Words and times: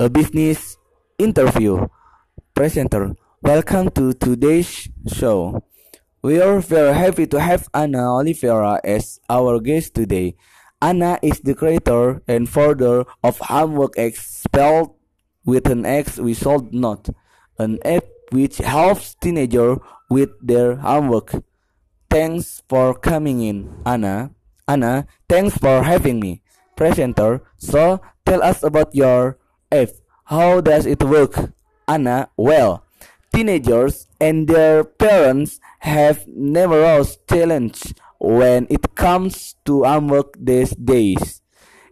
a 0.00 0.08
business 0.08 0.78
interview. 1.18 1.88
Presenter, 2.54 3.16
welcome 3.42 3.90
to 3.90 4.12
today's 4.12 4.88
show. 5.10 5.64
We 6.22 6.40
are 6.40 6.60
very 6.60 6.94
happy 6.94 7.26
to 7.26 7.40
have 7.40 7.68
Anna 7.74 8.14
Oliveira 8.14 8.80
as 8.84 9.18
our 9.28 9.58
guest 9.58 9.94
today. 9.94 10.36
Anna 10.80 11.18
is 11.20 11.40
the 11.40 11.52
creator 11.52 12.22
and 12.28 12.48
founder 12.48 13.06
of 13.24 13.38
Homework 13.50 13.98
X, 13.98 14.46
spelled 14.46 14.94
with 15.44 15.66
an 15.66 15.84
X 15.84 16.18
we 16.18 16.32
sold 16.32 16.72
not, 16.72 17.08
an 17.58 17.80
app 17.84 18.04
which 18.30 18.58
helps 18.58 19.16
teenagers 19.16 19.78
with 20.08 20.30
their 20.40 20.76
homework. 20.76 21.42
Thanks 22.08 22.62
for 22.68 22.94
coming 22.94 23.42
in, 23.42 23.82
Anna. 23.84 24.30
Anna, 24.68 25.08
thanks 25.28 25.58
for 25.58 25.82
having 25.82 26.20
me. 26.20 26.42
Presenter, 26.76 27.42
so 27.56 28.00
tell 28.24 28.44
us 28.44 28.62
about 28.62 28.94
your 28.94 29.38
app. 29.70 29.88
How 30.24 30.60
does 30.60 30.86
it 30.86 31.02
work? 31.02 31.52
Anna, 31.86 32.28
well, 32.36 32.84
teenagers 33.32 34.06
and 34.20 34.48
their 34.48 34.84
parents 34.84 35.60
have 35.80 36.26
numerous 36.26 37.18
challenges 37.28 37.94
when 38.18 38.66
it 38.68 38.94
comes 38.94 39.54
to 39.64 39.84
homework 39.84 40.36
these 40.38 40.70
days. 40.70 41.40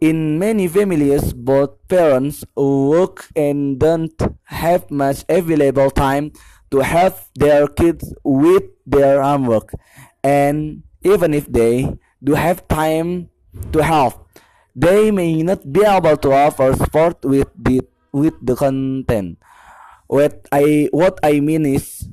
In 0.00 0.38
many 0.38 0.68
families, 0.68 1.32
both 1.32 1.70
parents 1.88 2.44
work 2.54 3.26
and 3.34 3.78
don't 3.78 4.14
have 4.44 4.90
much 4.90 5.24
available 5.28 5.90
time 5.90 6.32
to 6.70 6.80
help 6.80 7.18
their 7.34 7.66
kids 7.66 8.14
with 8.22 8.64
their 8.86 9.22
homework. 9.22 9.72
And 10.22 10.82
even 11.02 11.34
if 11.34 11.50
they 11.50 11.98
do 12.22 12.34
have 12.34 12.68
time 12.68 13.30
to 13.72 13.82
help, 13.82 14.27
they 14.74 15.10
may 15.10 15.42
not 15.42 15.64
be 15.72 15.84
able 15.84 16.16
to 16.16 16.32
offer 16.32 16.74
support 16.74 17.22
with 17.24 17.48
the 17.56 17.82
with 18.12 18.34
the 18.42 18.56
content. 18.56 19.38
What 20.08 20.48
I 20.50 20.88
what 20.92 21.20
I 21.22 21.40
mean 21.40 21.66
is 21.66 22.08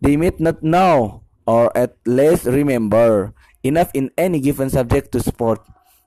they 0.00 0.16
may 0.16 0.32
not 0.38 0.62
know 0.62 1.22
or 1.46 1.74
at 1.76 1.96
least 2.06 2.46
remember 2.46 3.34
enough 3.62 3.90
in 3.94 4.10
any 4.16 4.40
given 4.40 4.70
subject 4.70 5.12
to 5.12 5.20
support. 5.20 5.60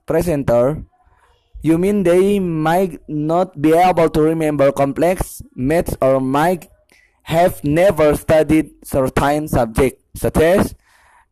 Presenter 0.05 0.83
you 1.63 1.79
mean 1.79 2.03
they 2.03 2.39
might 2.39 2.99
not 3.07 3.55
be 3.55 3.71
able 3.71 4.11
to 4.11 4.21
remember 4.21 4.69
complex 4.71 5.41
maths 5.55 5.95
or 6.03 6.19
might 6.19 6.67
have 7.23 7.63
never 7.63 8.15
studied 8.19 8.75
certain 8.83 9.47
subjects 9.47 10.03
such 10.13 10.37
as 10.43 10.75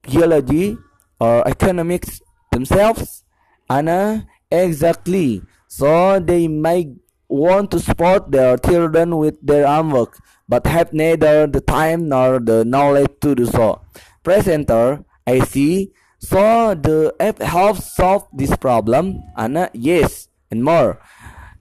geology 0.08 0.80
or 1.19 1.45
economics 1.45 2.22
themselves? 2.49 3.23
Anna, 3.69 4.25
exactly. 4.52 5.41
So 5.67 6.19
they 6.19 6.47
might 6.47 6.89
want 7.27 7.71
to 7.71 7.80
support 7.80 8.31
their 8.31 8.58
children 8.58 9.17
with 9.17 9.35
their 9.41 9.66
homework, 9.66 10.19
but 10.47 10.67
have 10.67 10.91
neither 10.91 11.47
the 11.47 11.61
time 11.61 12.09
nor 12.09 12.39
the 12.39 12.66
knowledge 12.66 13.11
to 13.21 13.35
do 13.35 13.45
so. 13.45 13.81
Presenter, 14.23 15.05
I 15.25 15.39
see. 15.39 15.93
So 16.19 16.75
the 16.75 17.16
app 17.19 17.41
helps 17.41 17.95
solve 17.95 18.27
this 18.31 18.55
problem? 18.58 19.23
Anna, 19.35 19.61
uh, 19.61 19.69
yes, 19.73 20.27
and 20.52 20.63
more. 20.63 21.02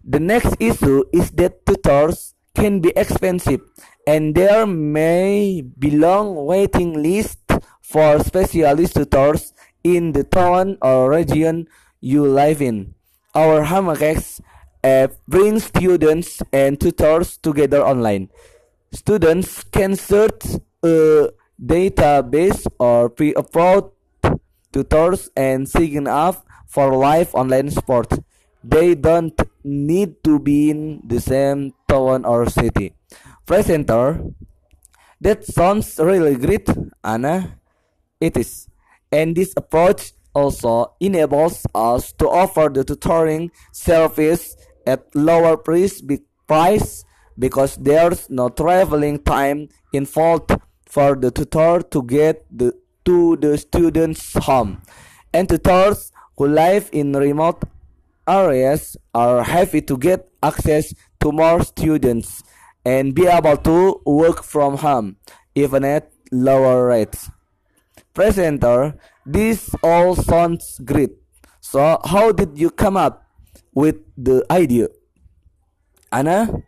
The 0.05 0.21
next 0.21 0.57
issue 0.61 1.05
is 1.13 1.31
that 1.33 1.65
tutors 1.65 2.35
can 2.55 2.81
be 2.81 2.93
expensive 2.97 3.61
and 4.07 4.35
there 4.35 4.67
may 4.67 5.63
be 5.63 5.91
long 5.91 6.35
waiting 6.35 7.01
lists 7.03 7.41
for 7.81 8.19
specialist 8.19 8.95
tutors 8.95 9.55
in 9.85 10.13
the 10.13 10.25
town 10.25 10.77
or 10.83 11.11
region 11.11 11.67
you 12.01 12.27
live 12.27 12.61
in. 12.61 12.95
Our 13.35 13.65
Hamakex 13.65 14.41
app 14.83 15.13
brings 15.29 15.65
students 15.65 16.43
and 16.53 16.81
tutors 16.81 17.37
together 17.37 17.85
online. 17.85 18.31
Students 18.93 19.63
can 19.65 19.95
search 19.95 20.59
a 20.83 21.31
database 21.61 22.67
or 22.79 23.11
pre-upload 23.11 23.93
tutors 24.73 25.31
and 25.37 25.69
sign 25.69 26.09
up 26.09 26.47
for 26.67 26.97
live 26.97 27.35
online 27.35 27.71
support. 27.71 28.09
They 28.65 28.95
don't 28.95 29.39
need 29.65 30.25
to 30.25 30.39
be 30.39 30.71
in 30.71 31.03
the 31.05 31.21
same 31.21 31.75
town 31.89 32.25
or 32.25 32.49
city. 32.49 32.95
Presenter, 33.47 34.25
that 35.21 35.45
sounds 35.45 35.99
really 35.99 36.37
great, 36.37 36.69
Anna. 37.05 37.59
It 38.21 38.37
is. 38.37 38.69
And 39.13 39.35
this 39.37 39.53
approach 39.57 40.13
also 40.35 40.95
enables 41.01 41.67
us 41.75 42.13
to 42.15 42.29
offer 42.29 42.71
the 42.73 42.85
tutoring 42.85 43.51
service 43.73 44.57
at 44.87 45.05
lower 45.15 45.57
price, 45.57 47.05
because 47.39 47.77
there's 47.77 48.29
no 48.31 48.49
traveling 48.49 49.19
time 49.23 49.69
involved 49.93 50.53
for 50.87 51.15
the 51.15 51.31
tutor 51.31 51.81
to 51.83 52.03
get 52.03 52.45
the, 52.51 52.75
to 53.05 53.37
the 53.37 53.57
student's 53.57 54.35
home. 54.35 54.83
And 55.33 55.49
tutors 55.49 56.13
who 56.37 56.49
live 56.49 56.91
in 56.93 57.13
remote 57.13 57.63
areas 58.27 58.97
are 59.15 59.43
happy 59.43 59.81
to 59.83 59.97
get 59.97 60.29
access 60.43 60.95
to 61.21 61.33
more 61.33 61.63
students 61.65 62.43
and 62.85 63.15
be 63.15 63.27
able 63.27 63.57
to 63.59 64.01
work 64.07 64.43
from 64.43 64.79
home 64.79 65.17
even 65.55 65.85
at 65.85 66.11
lower 66.33 66.87
rates. 66.87 67.31
Presenter, 68.15 68.99
this 69.27 69.75
all 69.83 70.17
sounds 70.17 70.81
great. 70.85 71.11
So 71.61 72.01
how 72.05 72.33
did 72.33 72.59
you 72.59 72.71
come 72.71 72.97
up 72.97 73.27
with 73.75 73.97
the 74.17 74.45
idea? 74.51 74.89
Anna? 76.11 76.65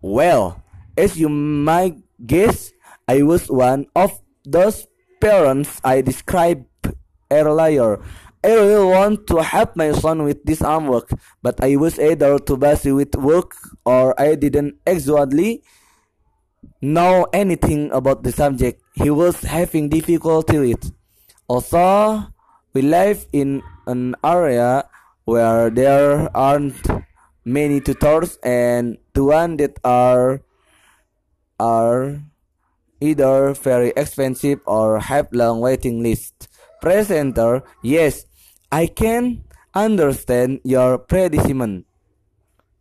Well, 0.00 0.62
as 0.96 1.18
you 1.18 1.28
might 1.28 1.96
guess, 2.26 2.72
I 3.06 3.22
was 3.22 3.48
one 3.48 3.86
of 3.94 4.18
those 4.44 4.86
parents 5.20 5.80
I 5.84 6.00
described 6.00 6.66
earlier. 7.30 8.02
I 8.42 8.54
really 8.54 8.90
want 8.90 9.26
to 9.28 9.42
help 9.42 9.76
my 9.76 9.92
son 9.92 10.24
with 10.24 10.42
this 10.44 10.60
homework, 10.60 11.10
but 11.42 11.62
I 11.62 11.76
was 11.76 12.00
either 12.00 12.38
too 12.40 12.56
busy 12.56 12.90
with 12.90 13.14
work 13.14 13.54
or 13.86 14.18
I 14.20 14.34
didn't 14.34 14.82
exactly 14.84 15.62
know 16.80 17.26
anything 17.32 17.92
about 17.92 18.24
the 18.24 18.32
subject. 18.32 18.82
He 18.94 19.10
was 19.10 19.42
having 19.42 19.88
difficulty 19.88 20.58
with. 20.58 20.92
Also, 21.52 22.32
we 22.72 22.80
live 22.80 23.26
in 23.30 23.60
an 23.86 24.16
area 24.24 24.88
where 25.26 25.68
there 25.68 26.34
aren't 26.34 26.80
many 27.44 27.78
tutors 27.78 28.38
and 28.42 28.96
the 29.12 29.22
ones 29.22 29.58
that 29.58 29.76
are 29.84 30.40
are 31.60 32.24
either 33.04 33.52
very 33.52 33.92
expensive 34.00 34.64
or 34.64 34.98
have 34.98 35.28
long 35.32 35.60
waiting 35.60 36.02
list. 36.02 36.48
Presenter, 36.80 37.60
yes, 37.82 38.24
I 38.72 38.86
can 38.86 39.44
understand 39.74 40.64
your 40.64 40.96
predicament. 40.96 41.84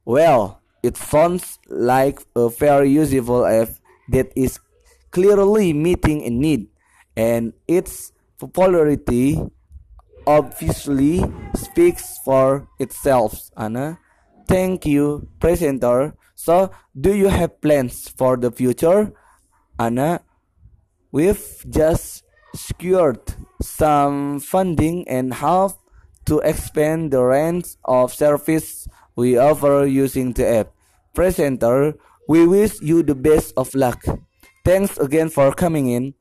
Well, 0.06 0.62
it 0.82 0.96
sounds 0.96 1.60
like 1.68 2.24
a 2.38 2.48
very 2.48 2.88
useful 2.88 3.46
app 3.46 3.76
that 4.16 4.32
is 4.34 4.64
clearly 5.12 5.74
meeting 5.74 6.24
a 6.24 6.30
need, 6.30 6.72
and 7.18 7.52
its 7.68 8.14
popularity 8.48 9.40
obviously 10.26 11.24
speaks 11.56 12.20
for 12.24 12.68
itself. 12.80 13.50
Anna, 13.58 14.00
thank 14.48 14.86
you, 14.86 15.28
presenter. 15.40 16.16
So, 16.36 16.72
do 17.00 17.14
you 17.14 17.28
have 17.30 17.62
plans 17.62 18.10
for 18.10 18.38
the 18.38 18.52
future? 18.52 19.14
Anna, 19.80 20.22
we've 21.12 21.66
just 21.70 22.24
secured 22.56 23.22
some 23.62 24.40
funding 24.40 25.08
and 25.08 25.34
have 25.36 25.74
to 26.26 26.40
expand 26.40 27.12
the 27.12 27.24
range 27.24 27.78
of 27.86 28.14
service 28.14 28.88
we 29.16 29.38
offer 29.38 29.86
using 29.86 30.34
the 30.34 30.48
app. 30.48 30.74
Presenter, 31.14 31.96
we 32.28 32.48
wish 32.48 32.82
you 32.82 33.04
the 33.04 33.16
best 33.16 33.54
of 33.58 33.74
luck. 33.76 34.04
Thanks 34.64 34.98
again 34.98 35.30
for 35.30 35.52
coming 35.52 35.88
in. 35.90 36.14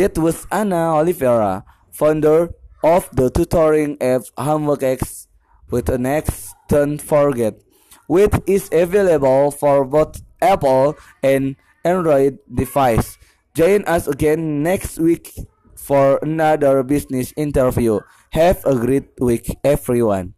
That 0.00 0.16
was 0.16 0.48
Anna 0.48 0.96
Oliveira, 0.96 1.62
founder 1.92 2.56
of 2.82 3.12
the 3.12 3.28
tutoring 3.28 4.00
app 4.00 4.24
Homework 4.32 4.82
X 4.82 5.28
with 5.68 5.92
an 5.92 6.06
X 6.06 6.56
Don't 6.72 6.96
Forget, 6.96 7.60
which 8.08 8.32
is 8.46 8.72
available 8.72 9.50
for 9.52 9.84
both 9.84 10.24
Apple 10.40 10.96
and 11.22 11.52
Android 11.84 12.40
device. 12.48 13.20
Join 13.52 13.84
us 13.84 14.08
again 14.08 14.62
next 14.62 14.96
week 14.96 15.36
for 15.76 16.16
another 16.22 16.82
business 16.82 17.36
interview. 17.36 18.00
Have 18.32 18.64
a 18.64 18.80
great 18.80 19.12
week, 19.20 19.52
everyone. 19.62 20.32